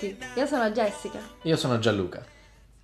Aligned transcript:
tutti, 0.00 0.16
io 0.34 0.46
sono 0.46 0.70
Jessica. 0.70 1.20
Io 1.42 1.56
sono 1.56 1.78
Gianluca. 1.78 2.24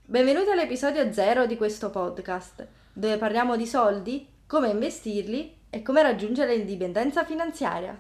Benvenuti 0.05 0.51
all'episodio 0.51 1.11
0 1.11 1.47
di 1.47 1.57
questo 1.57 1.89
podcast, 1.89 2.67
dove 2.93 3.17
parliamo 3.17 3.57
di 3.57 3.67
soldi, 3.67 4.29
come 4.47 4.69
investirli 4.69 5.57
e 5.71 5.81
come 5.81 6.03
raggiungere 6.03 6.55
l'indipendenza 6.55 7.25
finanziaria. 7.25 7.99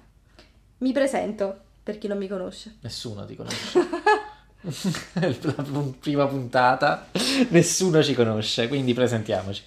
Mi 0.78 0.92
presento, 0.92 1.58
per 1.82 1.96
chi 1.96 2.08
non 2.08 2.18
mi 2.18 2.28
conosce. 2.28 2.76
Nessuno 2.82 3.24
ti 3.24 3.36
conosce. 3.36 3.80
È 5.14 5.36
la 5.40 5.64
prima 5.98 6.26
puntata, 6.26 7.08
nessuno 7.48 8.02
ci 8.02 8.14
conosce, 8.14 8.68
quindi 8.68 8.92
presentiamoci. 8.92 9.62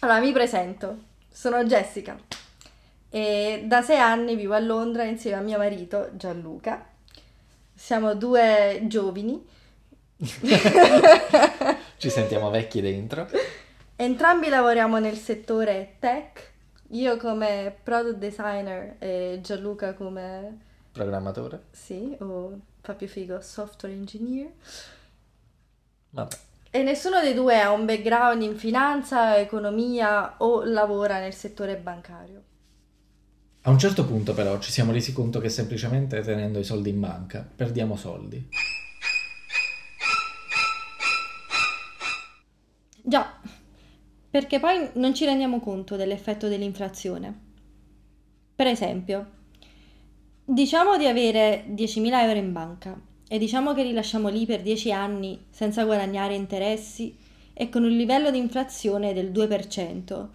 Allora, 0.00 0.20
mi 0.20 0.32
presento. 0.32 0.96
Sono 1.30 1.62
Jessica 1.64 2.18
e 3.10 3.64
da 3.66 3.82
sei 3.82 3.98
anni 3.98 4.34
vivo 4.34 4.54
a 4.54 4.58
Londra 4.58 5.04
insieme 5.04 5.36
a 5.36 5.40
mio 5.40 5.58
marito 5.58 6.10
Gianluca. 6.14 6.96
Siamo 7.78 8.14
due 8.16 8.80
giovani. 8.88 9.40
Ci 11.96 12.10
sentiamo 12.10 12.50
vecchi 12.50 12.80
dentro. 12.80 13.28
Entrambi 13.94 14.48
lavoriamo 14.48 14.98
nel 14.98 15.16
settore 15.16 15.94
tech, 16.00 16.52
io 16.88 17.16
come 17.18 17.76
product 17.80 18.16
designer 18.16 18.96
e 18.98 19.38
Gianluca 19.42 19.94
come, 19.94 20.58
Programmatore. 20.90 21.66
sì, 21.70 22.16
o 22.18 22.58
fa 22.80 22.94
più 22.94 23.06
figo, 23.06 23.40
software 23.40 23.94
engineer. 23.94 24.50
Vabbè. 26.10 26.36
E 26.70 26.82
nessuno 26.82 27.20
dei 27.20 27.32
due 27.32 27.60
ha 27.60 27.70
un 27.70 27.86
background 27.86 28.42
in 28.42 28.56
finanza, 28.56 29.38
economia 29.38 30.34
o 30.38 30.64
lavora 30.64 31.20
nel 31.20 31.32
settore 31.32 31.76
bancario. 31.76 32.42
A 33.68 33.70
un 33.70 33.78
certo 33.78 34.06
punto 34.06 34.32
però 34.32 34.58
ci 34.60 34.72
siamo 34.72 34.92
resi 34.92 35.12
conto 35.12 35.40
che 35.40 35.50
semplicemente 35.50 36.22
tenendo 36.22 36.58
i 36.58 36.64
soldi 36.64 36.88
in 36.88 37.00
banca 37.00 37.46
perdiamo 37.54 37.96
soldi. 37.96 38.48
Già, 43.02 43.38
perché 44.30 44.58
poi 44.58 44.88
non 44.94 45.14
ci 45.14 45.26
rendiamo 45.26 45.60
conto 45.60 45.96
dell'effetto 45.96 46.48
dell'inflazione. 46.48 47.40
Per 48.54 48.66
esempio, 48.66 49.26
diciamo 50.46 50.96
di 50.96 51.06
avere 51.06 51.66
10.000 51.68 52.22
euro 52.22 52.38
in 52.38 52.52
banca 52.54 52.98
e 53.28 53.36
diciamo 53.36 53.74
che 53.74 53.84
li 53.84 53.92
lasciamo 53.92 54.30
lì 54.30 54.46
per 54.46 54.62
10 54.62 54.92
anni 54.92 55.44
senza 55.50 55.84
guadagnare 55.84 56.34
interessi 56.34 57.14
e 57.52 57.68
con 57.68 57.84
un 57.84 57.94
livello 57.94 58.30
di 58.30 58.38
inflazione 58.38 59.12
del 59.12 59.30
2%, 59.30 60.28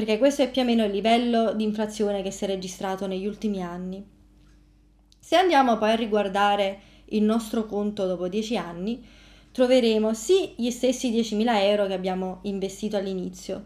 perché 0.00 0.16
questo 0.16 0.40
è 0.40 0.50
più 0.50 0.62
o 0.62 0.64
meno 0.64 0.86
il 0.86 0.92
livello 0.92 1.52
di 1.52 1.62
inflazione 1.62 2.22
che 2.22 2.30
si 2.30 2.44
è 2.44 2.46
registrato 2.46 3.06
negli 3.06 3.26
ultimi 3.26 3.62
anni. 3.62 4.02
Se 5.18 5.36
andiamo 5.36 5.76
poi 5.76 5.90
a 5.90 5.94
riguardare 5.94 6.80
il 7.10 7.22
nostro 7.22 7.66
conto 7.66 8.06
dopo 8.06 8.26
10 8.26 8.56
anni, 8.56 9.04
troveremo 9.52 10.14
sì 10.14 10.54
gli 10.56 10.70
stessi 10.70 11.12
10.000 11.12 11.48
euro 11.64 11.86
che 11.86 11.92
abbiamo 11.92 12.38
investito 12.44 12.96
all'inizio, 12.96 13.62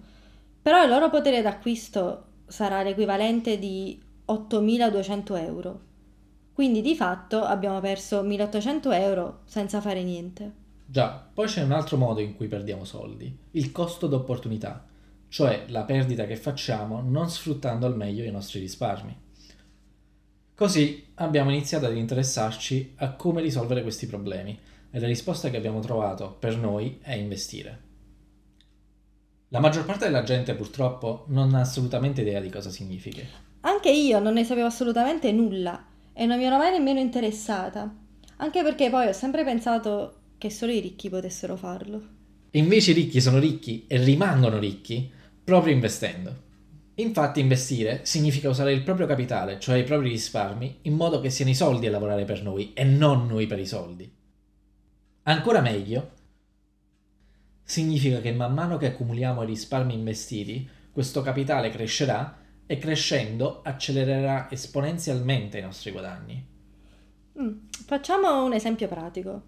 però 0.61 0.83
il 0.83 0.89
loro 0.89 1.09
potere 1.09 1.41
d'acquisto 1.41 2.25
sarà 2.49 2.83
l'equivalente 2.83 3.57
di 3.57 4.03
8.200 4.27 5.41
euro. 5.41 5.81
Quindi 6.53 6.81
di 6.81 6.97
fatto 6.97 7.45
abbiamo 7.45 7.79
perso 7.79 8.25
1.800 8.25 8.93
euro 8.93 9.39
senza 9.45 9.81
fare 9.81 10.03
niente. 10.03 10.53
Già, 10.85 11.29
poi 11.33 11.47
c'è 11.47 11.63
un 11.63 11.71
altro 11.71 11.97
modo 11.97 12.19
in 12.19 12.35
cui 12.35 12.49
perdiamo 12.49 12.85
soldi, 12.85 13.33
il 13.53 13.71
costo 13.71 14.09
d'opportunità, 14.09 14.85
cioè 15.35 15.65
la 15.67 15.83
perdita 15.83 16.27
che 16.27 16.37
facciamo 16.37 17.01
non 17.01 17.29
sfruttando 17.29 17.87
al 17.87 17.97
meglio 17.97 18.23
i 18.23 18.31
nostri 18.31 18.61
risparmi. 18.61 19.17
Così 20.55 21.07
abbiamo 21.15 21.51
iniziato 21.51 21.87
ad 21.87 21.97
interessarci 21.97 22.93
a 22.99 23.15
come 23.15 23.43
risolvere 23.43 23.83
questi 23.83 24.07
problemi 24.07 24.57
e 24.93 25.01
la 25.01 25.09
risposta 25.09 25.51
che 25.51 25.57
abbiamo 25.57 25.81
trovato 25.81 26.37
per 26.39 26.57
noi 26.57 27.01
è 27.03 27.15
investire. 27.15 27.81
La 29.49 29.59
maggior 29.59 29.85
parte 29.85 30.05
della 30.05 30.23
gente 30.23 30.55
purtroppo 30.55 31.25
non 31.31 31.53
ha 31.55 31.63
assolutamente 31.63 32.21
idea 32.21 32.39
di 32.39 32.49
cosa 32.49 32.71
significhi. 32.71 33.27
Anche 33.63 33.91
io 33.91 34.21
non 34.21 34.35
ne 34.35 34.45
sapevo 34.45 34.69
assolutamente 34.69 35.33
nulla 35.33 35.85
e 36.13 36.27
non 36.27 36.39
mi 36.39 36.45
ero 36.45 36.59
mai 36.59 36.71
nemmeno 36.71 37.01
interessata, 37.01 37.93
anche 38.37 38.63
perché 38.63 38.89
poi 38.89 39.09
ho 39.09 39.13
sempre 39.13 39.43
pensato 39.43 40.15
che 40.39 40.49
solo 40.49 40.71
i 40.71 40.79
ricchi 40.79 41.09
potessero 41.09 41.57
farlo. 41.57 42.03
E 42.53 42.59
invece 42.61 42.93
i 42.93 42.95
ricchi 42.95 43.21
sono 43.21 43.41
ricchi 43.41 43.85
e 43.89 43.97
rimangono 43.97 44.61
ricchi 44.61 45.11
proprio 45.45 45.75
investendo. 45.75 46.43
Infatti 46.97 47.41
investire 47.41 48.01
significa 48.05 48.49
usare 48.49 48.73
il 48.73 48.83
proprio 48.83 49.07
capitale, 49.07 49.59
cioè 49.61 49.79
i 49.79 49.85
propri 49.85 50.09
risparmi, 50.11 50.79
in 50.83 50.95
modo 50.95 51.21
che 51.21 51.31
siano 51.31 51.51
i 51.51 51.55
soldi 51.55 51.87
a 51.87 51.91
lavorare 51.91 52.25
per 52.25 52.43
noi 52.43 52.73
e 52.73 52.85
non 52.85 53.27
noi 53.27 53.47
per 53.47 53.59
i 53.59 53.67
soldi. 53.67 54.11
Ancora 55.25 55.61
meglio, 55.61 56.11
significa 57.63 58.21
che 58.21 58.33
man 58.33 58.55
mano 58.55 58.77
che 58.77 58.87
accumuliamo 58.87 59.43
i 59.43 59.47
risparmi 59.47 59.95
investiti, 59.95 60.69
questo 60.93 61.23
capitale 61.23 61.71
crescerà 61.71 62.39
e 62.67 62.79
crescendo 62.79 63.61
accelererà 63.63 64.51
esponenzialmente 64.51 65.59
i 65.59 65.63
nostri 65.63 65.91
guadagni. 65.91 66.47
Mm, 67.41 67.53
Facciamo 67.87 68.45
un 68.45 68.53
esempio 68.53 68.87
pratico. 68.87 69.43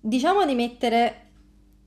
Diciamo 0.00 0.46
di 0.46 0.54
mettere 0.54 1.26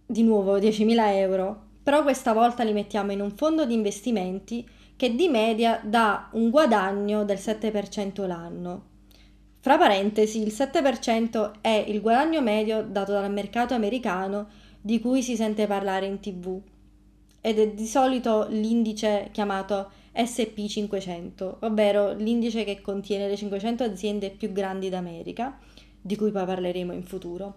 di 0.05 0.23
nuovo 0.23 0.57
10.000 0.59 1.15
euro, 1.15 1.67
però 1.83 2.01
questa 2.01 2.33
volta 2.33 2.63
li 2.63 2.73
mettiamo 2.73 3.11
in 3.11 3.21
un 3.21 3.31
fondo 3.31 3.65
di 3.65 3.73
investimenti 3.73 4.67
che 4.95 5.13
di 5.13 5.27
media 5.27 5.81
dà 5.83 6.29
un 6.31 6.49
guadagno 6.49 7.25
del 7.25 7.37
7% 7.37 8.25
l'anno. 8.25 8.91
Fra 9.59 9.77
parentesi, 9.77 10.41
il 10.41 10.53
7% 10.53 11.59
è 11.61 11.85
il 11.87 12.01
guadagno 12.01 12.41
medio 12.41 12.83
dato 12.83 13.11
dal 13.11 13.31
mercato 13.31 13.73
americano 13.73 14.47
di 14.79 14.99
cui 14.99 15.21
si 15.21 15.35
sente 15.35 15.67
parlare 15.67 16.05
in 16.05 16.19
tv 16.19 16.61
ed 17.39 17.59
è 17.59 17.71
di 17.71 17.85
solito 17.85 18.47
l'indice 18.49 19.29
chiamato 19.31 19.91
SP500, 20.15 21.57
ovvero 21.61 22.13
l'indice 22.13 22.63
che 22.63 22.81
contiene 22.81 23.27
le 23.27 23.35
500 23.35 23.83
aziende 23.83 24.29
più 24.29 24.51
grandi 24.51 24.89
d'America, 24.89 25.59
di 25.99 26.15
cui 26.15 26.31
poi 26.31 26.45
parleremo 26.45 26.93
in 26.93 27.03
futuro. 27.03 27.55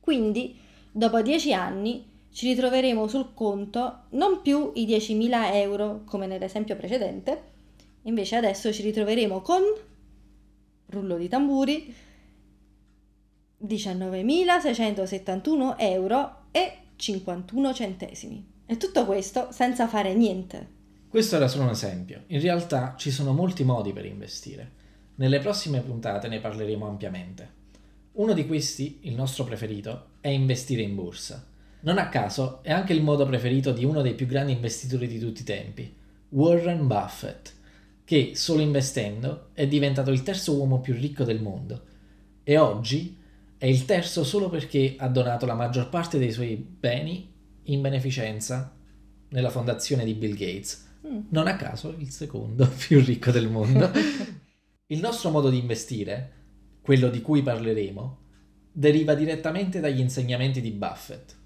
Quindi, 0.00 0.56
dopo 0.90 1.22
10 1.22 1.52
anni, 1.52 2.04
ci 2.32 2.48
ritroveremo 2.48 3.06
sul 3.08 3.34
conto 3.34 4.04
non 4.10 4.42
più 4.42 4.72
i 4.74 4.86
10.000 4.86 5.54
euro 5.54 6.02
come 6.06 6.26
nell'esempio 6.26 6.76
precedente, 6.76 7.50
invece 8.02 8.36
adesso 8.36 8.70
ci 8.72 8.82
ritroveremo 8.82 9.40
con, 9.42 9.62
rullo 10.86 11.16
di 11.16 11.28
tamburi, 11.28 11.94
19.671 13.64 15.76
euro 15.78 16.46
e 16.50 16.78
51 16.96 17.74
centesimi. 17.74 18.50
E 18.64 18.76
tutto 18.78 19.04
questo 19.04 19.48
senza 19.52 19.86
fare 19.86 20.14
niente. 20.14 20.80
Questo 21.08 21.36
era 21.36 21.46
solo 21.48 21.64
un 21.64 21.70
esempio. 21.70 22.22
In 22.28 22.40
realtà 22.40 22.94
ci 22.96 23.10
sono 23.10 23.34
molti 23.34 23.64
modi 23.64 23.92
per 23.92 24.06
investire. 24.06 24.80
Nelle 25.16 25.40
prossime 25.40 25.80
puntate 25.80 26.28
ne 26.28 26.40
parleremo 26.40 26.86
ampiamente. 26.86 27.60
Uno 28.12 28.32
di 28.32 28.46
questi, 28.46 29.00
il 29.02 29.14
nostro 29.14 29.44
preferito, 29.44 30.12
è 30.20 30.28
investire 30.28 30.80
in 30.80 30.94
borsa. 30.94 31.50
Non 31.84 31.98
a 31.98 32.08
caso 32.08 32.62
è 32.62 32.70
anche 32.70 32.92
il 32.92 33.02
modo 33.02 33.26
preferito 33.26 33.72
di 33.72 33.84
uno 33.84 34.02
dei 34.02 34.14
più 34.14 34.26
grandi 34.26 34.52
investitori 34.52 35.08
di 35.08 35.18
tutti 35.18 35.40
i 35.40 35.44
tempi, 35.44 35.92
Warren 36.28 36.86
Buffett, 36.86 37.52
che 38.04 38.32
solo 38.34 38.60
investendo 38.60 39.48
è 39.52 39.66
diventato 39.66 40.12
il 40.12 40.22
terzo 40.22 40.56
uomo 40.56 40.80
più 40.80 40.94
ricco 40.94 41.24
del 41.24 41.42
mondo 41.42 41.82
e 42.44 42.56
oggi 42.56 43.18
è 43.58 43.66
il 43.66 43.84
terzo 43.84 44.22
solo 44.22 44.48
perché 44.48 44.94
ha 44.96 45.08
donato 45.08 45.44
la 45.44 45.54
maggior 45.54 45.88
parte 45.88 46.18
dei 46.18 46.30
suoi 46.30 46.56
beni 46.56 47.32
in 47.64 47.80
beneficenza 47.80 48.76
nella 49.28 49.50
fondazione 49.50 50.04
di 50.04 50.14
Bill 50.14 50.34
Gates. 50.34 50.88
Mm. 51.06 51.20
Non 51.30 51.48
a 51.48 51.56
caso 51.56 51.94
il 51.98 52.10
secondo 52.10 52.68
più 52.86 53.00
ricco 53.00 53.30
del 53.30 53.48
mondo. 53.48 53.90
Il 54.86 55.00
nostro 55.00 55.30
modo 55.30 55.48
di 55.48 55.58
investire, 55.58 56.32
quello 56.82 57.08
di 57.08 57.22
cui 57.22 57.42
parleremo, 57.42 58.18
deriva 58.70 59.14
direttamente 59.14 59.80
dagli 59.80 60.00
insegnamenti 60.00 60.60
di 60.60 60.70
Buffett. 60.70 61.40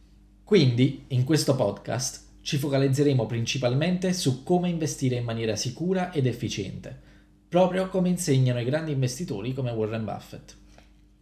Quindi, 0.46 1.06
in 1.08 1.25
questo 1.25 1.56
podcast, 1.56 2.37
ci 2.40 2.56
focalizzeremo 2.56 3.26
principalmente 3.26 4.12
su 4.12 4.44
come 4.44 4.69
investire 4.69 5.16
in 5.16 5.25
maniera 5.25 5.56
sicura 5.56 6.12
ed 6.12 6.25
efficiente, 6.25 6.96
proprio 7.48 7.88
come 7.88 8.10
insegnano 8.10 8.60
i 8.60 8.64
grandi 8.64 8.93
investitori 8.93 9.52
come 9.52 9.72
Warren 9.72 10.04
Buffett. 10.04 10.56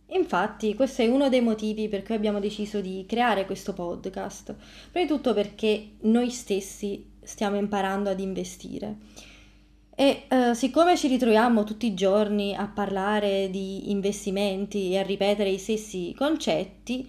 Infatti, 0.09 0.75
questo 0.75 1.01
è 1.01 1.07
uno 1.07 1.31
dei 1.31 1.41
motivi 1.41 1.89
per 1.89 2.03
cui 2.03 2.15
abbiamo 2.15 2.39
deciso 2.39 2.83
di 2.83 3.07
creare 3.09 3.47
questo 3.47 3.73
podcast. 3.73 4.55
Prima 4.91 5.07
di 5.07 5.11
tutto 5.11 5.33
perché 5.33 5.93
noi 6.01 6.29
stessi 6.29 7.13
stiamo 7.23 7.57
imparando 7.57 8.11
ad 8.11 8.21
investire. 8.21 8.97
E 9.97 10.25
eh, 10.29 10.55
siccome 10.55 10.99
ci 10.99 11.09
ritroviamo 11.09 11.65
tutti 11.65 11.87
i 11.87 11.95
giorni 11.95 12.55
a 12.55 12.67
parlare 12.67 13.49
di 13.49 13.91
investimenti 13.91 14.91
e 14.91 14.99
a 14.99 15.03
ripetere 15.03 15.49
i 15.49 15.57
stessi 15.57 16.13
concetti, 16.15 17.09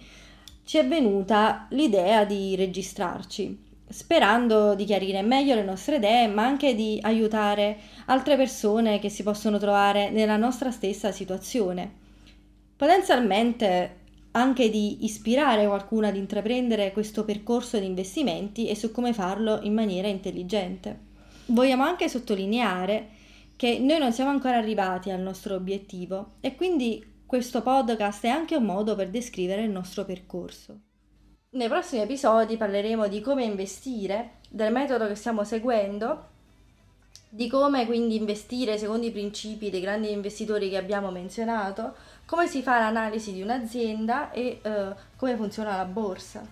ci 0.66 0.78
è 0.78 0.86
venuta 0.86 1.68
l'idea 1.70 2.24
di 2.24 2.56
registrarci, 2.56 3.56
sperando 3.88 4.74
di 4.74 4.84
chiarire 4.84 5.22
meglio 5.22 5.54
le 5.54 5.62
nostre 5.62 5.94
idee, 5.96 6.26
ma 6.26 6.44
anche 6.44 6.74
di 6.74 6.98
aiutare 7.02 7.78
altre 8.06 8.36
persone 8.36 8.98
che 8.98 9.08
si 9.08 9.22
possono 9.22 9.58
trovare 9.58 10.10
nella 10.10 10.36
nostra 10.36 10.72
stessa 10.72 11.12
situazione. 11.12 12.04
potenzialmente 12.76 14.00
anche 14.32 14.68
di 14.68 15.04
ispirare 15.04 15.66
qualcuno 15.66 16.08
ad 16.08 16.16
intraprendere 16.16 16.92
questo 16.92 17.24
percorso 17.24 17.78
di 17.78 17.86
investimenti 17.86 18.66
e 18.66 18.74
su 18.74 18.90
come 18.90 19.12
farlo 19.14 19.60
in 19.62 19.72
maniera 19.72 20.08
intelligente. 20.08 20.98
Vogliamo 21.46 21.84
anche 21.84 22.08
sottolineare 22.08 23.08
che 23.56 23.78
noi 23.78 23.98
non 23.98 24.12
siamo 24.12 24.30
ancora 24.30 24.56
arrivati 24.56 25.10
al 25.10 25.20
nostro 25.20 25.54
obiettivo 25.54 26.32
e 26.40 26.54
quindi 26.56 27.02
questo 27.26 27.60
podcast 27.60 28.24
è 28.24 28.28
anche 28.28 28.54
un 28.54 28.62
modo 28.62 28.94
per 28.94 29.10
descrivere 29.10 29.62
il 29.62 29.70
nostro 29.70 30.04
percorso. 30.04 30.78
Nei 31.50 31.66
prossimi 31.66 32.02
episodi 32.02 32.56
parleremo 32.56 33.08
di 33.08 33.20
come 33.20 33.44
investire, 33.44 34.38
del 34.48 34.72
metodo 34.72 35.08
che 35.08 35.16
stiamo 35.16 35.42
seguendo, 35.42 36.28
di 37.28 37.48
come 37.48 37.84
quindi 37.84 38.14
investire 38.14 38.78
secondo 38.78 39.06
i 39.06 39.10
principi 39.10 39.70
dei 39.70 39.80
grandi 39.80 40.12
investitori 40.12 40.70
che 40.70 40.76
abbiamo 40.76 41.10
menzionato, 41.10 41.96
come 42.26 42.46
si 42.46 42.62
fa 42.62 42.78
l'analisi 42.78 43.32
di 43.32 43.42
un'azienda 43.42 44.30
e 44.30 44.60
eh, 44.62 44.94
come 45.16 45.36
funziona 45.36 45.76
la 45.76 45.84
borsa. 45.84 46.46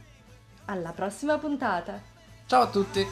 Alla 0.65 0.91
prossima 0.91 1.39
puntata! 1.39 2.01
Ciao 2.47 2.63
a 2.63 2.69
tutti! 2.69 3.07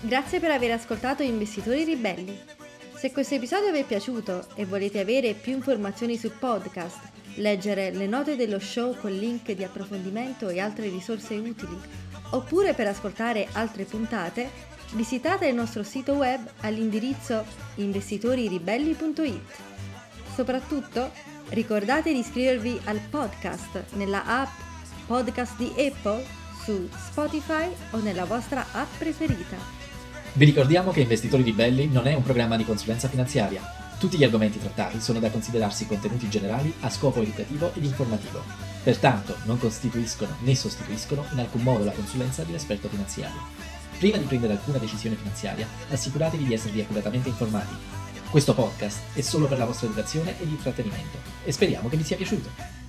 Grazie 0.00 0.40
per 0.40 0.50
aver 0.50 0.70
ascoltato 0.70 1.22
Investitori 1.22 1.84
Ribelli. 1.84 2.61
Se 3.02 3.10
questo 3.10 3.34
episodio 3.34 3.72
vi 3.72 3.80
è 3.80 3.84
piaciuto 3.84 4.46
e 4.54 4.64
volete 4.64 5.00
avere 5.00 5.34
più 5.34 5.54
informazioni 5.54 6.16
sul 6.16 6.36
podcast, 6.38 7.00
leggere 7.34 7.90
le 7.90 8.06
note 8.06 8.36
dello 8.36 8.60
show 8.60 8.96
con 8.96 9.10
link 9.10 9.50
di 9.50 9.64
approfondimento 9.64 10.48
e 10.48 10.60
altre 10.60 10.88
risorse 10.88 11.34
utili, 11.34 11.76
oppure 12.30 12.74
per 12.74 12.86
ascoltare 12.86 13.48
altre 13.54 13.86
puntate, 13.86 14.48
visitate 14.92 15.48
il 15.48 15.56
nostro 15.56 15.82
sito 15.82 16.12
web 16.12 16.48
all'indirizzo 16.60 17.44
investitoriribelli.it. 17.74 19.56
Soprattutto, 20.36 21.10
ricordate 21.48 22.12
di 22.12 22.20
iscrivervi 22.20 22.82
al 22.84 23.00
podcast 23.10 23.94
nella 23.94 24.24
app 24.26 24.52
Podcast 25.08 25.56
di 25.56 25.72
Apple, 25.76 26.24
su 26.62 26.88
Spotify 27.08 27.68
o 27.90 27.98
nella 27.98 28.26
vostra 28.26 28.64
app 28.70 28.96
preferita. 28.96 29.81
Vi 30.34 30.46
ricordiamo 30.46 30.92
che 30.92 31.00
Investitori 31.00 31.42
Ribelli 31.42 31.88
non 31.88 32.06
è 32.06 32.14
un 32.14 32.22
programma 32.22 32.56
di 32.56 32.64
consulenza 32.64 33.06
finanziaria. 33.06 33.60
Tutti 33.98 34.16
gli 34.16 34.24
argomenti 34.24 34.58
trattati 34.58 34.98
sono 34.98 35.18
da 35.18 35.28
considerarsi 35.28 35.86
contenuti 35.86 36.30
generali 36.30 36.72
a 36.80 36.88
scopo 36.88 37.20
educativo 37.20 37.70
ed 37.74 37.84
informativo. 37.84 38.42
Pertanto 38.82 39.36
non 39.44 39.58
costituiscono 39.58 40.34
né 40.40 40.54
sostituiscono 40.54 41.26
in 41.32 41.40
alcun 41.40 41.60
modo 41.60 41.84
la 41.84 41.92
consulenza 41.92 42.44
di 42.44 42.50
un 42.50 42.56
esperto 42.56 42.88
finanziario. 42.88 43.40
Prima 43.98 44.16
di 44.16 44.24
prendere 44.24 44.54
alcuna 44.54 44.78
decisione 44.78 45.16
finanziaria, 45.16 45.68
assicuratevi 45.90 46.46
di 46.46 46.54
esservi 46.54 46.80
accuratamente 46.80 47.28
informati. 47.28 47.74
Questo 48.30 48.54
podcast 48.54 49.00
è 49.12 49.20
solo 49.20 49.46
per 49.46 49.58
la 49.58 49.66
vostra 49.66 49.86
educazione 49.86 50.40
ed 50.40 50.48
intrattenimento 50.48 51.18
e 51.44 51.52
speriamo 51.52 51.90
che 51.90 51.98
vi 51.98 52.04
sia 52.04 52.16
piaciuto. 52.16 52.81